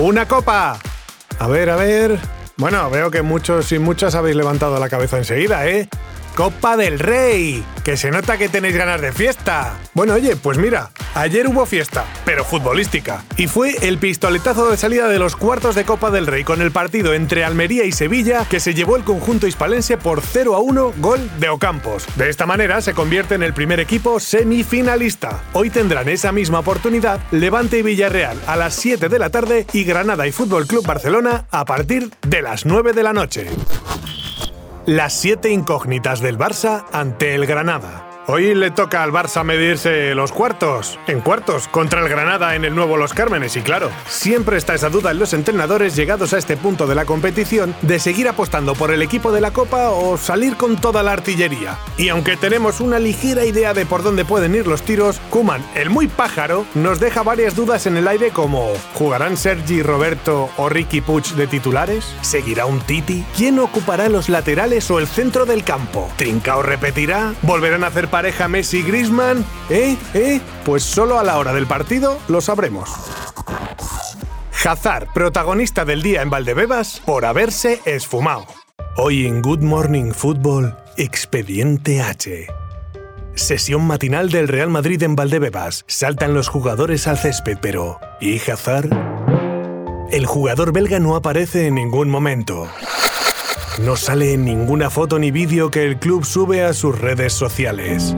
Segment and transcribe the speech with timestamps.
[0.00, 0.78] ¡Una copa!
[1.38, 2.18] A ver, a ver.
[2.56, 5.90] Bueno, veo que muchos y muchas habéis levantado la cabeza enseguida, ¿eh?
[6.34, 9.76] Copa del Rey, que se nota que tenéis ganas de fiesta.
[9.94, 15.08] Bueno, oye, pues mira, ayer hubo fiesta, pero futbolística, y fue el pistoletazo de salida
[15.08, 18.60] de los cuartos de Copa del Rey con el partido entre Almería y Sevilla que
[18.60, 22.06] se llevó el conjunto hispalense por 0 a 1 gol de Ocampos.
[22.16, 25.42] De esta manera se convierte en el primer equipo semifinalista.
[25.52, 29.84] Hoy tendrán esa misma oportunidad Levante y Villarreal a las 7 de la tarde y
[29.84, 33.46] Granada y Fútbol Club Barcelona a partir de las 9 de la noche.
[34.90, 38.09] Las siete incógnitas del Barça ante el Granada.
[38.32, 42.76] Hoy le toca al Barça medirse los cuartos, en cuartos, contra el Granada en el
[42.76, 43.56] nuevo Los Cármenes.
[43.56, 47.06] Y claro, siempre está esa duda en los entrenadores llegados a este punto de la
[47.06, 51.10] competición de seguir apostando por el equipo de la Copa o salir con toda la
[51.10, 51.76] artillería.
[51.96, 55.90] Y aunque tenemos una ligera idea de por dónde pueden ir los tiros, Kuman, el
[55.90, 61.00] muy pájaro, nos deja varias dudas en el aire como ¿jugarán Sergi Roberto o Ricky
[61.00, 62.14] Puig de titulares?
[62.20, 63.24] ¿Seguirá un Titi?
[63.36, 66.08] ¿Quién ocupará los laterales o el centro del campo?
[66.16, 67.34] ¿Trincao repetirá?
[67.42, 69.46] ¿Volverán a hacer pareja Messi Grisman?
[69.70, 69.96] ¿Eh?
[70.12, 70.42] ¿Eh?
[70.66, 72.90] Pues solo a la hora del partido lo sabremos.
[74.62, 78.44] Hazard, protagonista del día en Valdebebas por haberse esfumado.
[78.98, 82.48] Hoy en Good Morning Football, Expediente H.
[83.36, 85.84] Sesión matinal del Real Madrid en Valdebebas.
[85.86, 88.90] Saltan los jugadores al césped, pero ¿y Hazard?
[90.12, 92.68] El jugador belga no aparece en ningún momento.
[93.78, 98.14] No sale en ninguna foto ni vídeo que el club sube a sus redes sociales.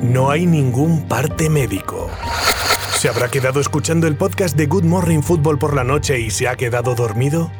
[0.00, 2.08] No hay ningún parte médico.
[2.96, 6.48] ¿Se habrá quedado escuchando el podcast de Good Morning Football por la noche y se
[6.48, 7.50] ha quedado dormido?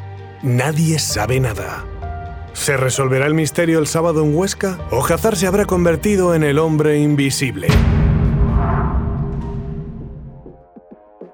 [0.41, 1.85] Nadie sabe nada.
[2.53, 4.79] ¿Se resolverá el misterio el sábado en Huesca?
[4.89, 7.67] ¿O Hazard se habrá convertido en el hombre invisible?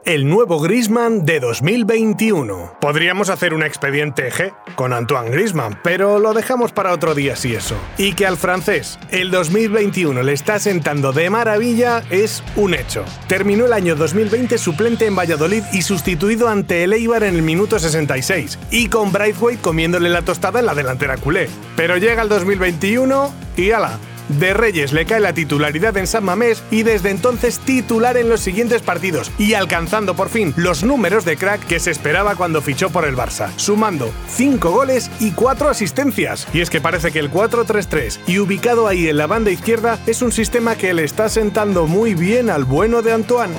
[0.05, 2.75] El nuevo Grisman de 2021.
[2.81, 7.55] Podríamos hacer un expediente G con Antoine Grisman, pero lo dejamos para otro día si
[7.55, 7.75] eso.
[7.97, 13.05] Y que al francés el 2021 le está sentando de maravilla es un hecho.
[13.27, 17.79] Terminó el año 2020 suplente en Valladolid y sustituido ante el Eibar en el minuto
[17.79, 21.49] 66, y con Braithwaite comiéndole la tostada en la delantera culé.
[21.75, 26.63] Pero llega el 2021 y ala, de Reyes le cae la titularidad en San Mamés
[26.71, 31.37] y desde entonces titular en los siguientes partidos y alcanzando por fin los números de
[31.37, 36.47] crack que se esperaba cuando fichó por el Barça, sumando 5 goles y 4 asistencias.
[36.53, 40.21] Y es que parece que el 4-3-3 y ubicado ahí en la banda izquierda es
[40.21, 43.53] un sistema que le está sentando muy bien al bueno de Antoine.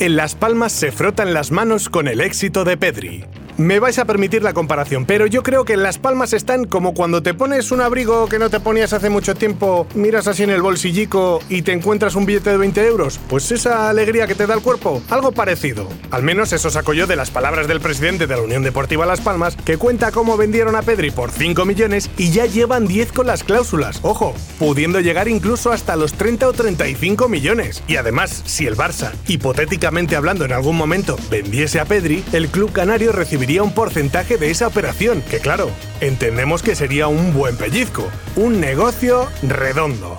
[0.00, 3.24] En Las Palmas se frotan las manos con el éxito de Pedri.
[3.56, 7.22] Me vais a permitir la comparación, pero yo creo que las palmas están como cuando
[7.22, 10.60] te pones un abrigo que no te ponías hace mucho tiempo, miras así en el
[10.60, 13.20] bolsillico y te encuentras un billete de 20 euros.
[13.28, 15.86] Pues esa alegría que te da el cuerpo, algo parecido.
[16.10, 19.20] Al menos eso saco yo de las palabras del presidente de la Unión Deportiva Las
[19.20, 23.28] Palmas, que cuenta cómo vendieron a Pedri por 5 millones y ya llevan 10 con
[23.28, 24.00] las cláusulas.
[24.02, 27.84] Ojo, pudiendo llegar incluso hasta los 30 o 35 millones.
[27.86, 32.72] Y además, si el Barça, hipotéticamente hablando en algún momento, vendiese a Pedri, el club
[32.72, 33.12] canario
[33.44, 35.68] recibiría un porcentaje de esa operación, que claro,
[36.00, 40.16] entendemos que sería un buen pellizco, un negocio redondo.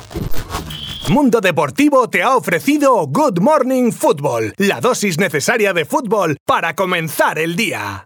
[1.09, 7.39] Mundo Deportivo te ha ofrecido Good Morning Football, la dosis necesaria de fútbol para comenzar
[7.39, 8.03] el día.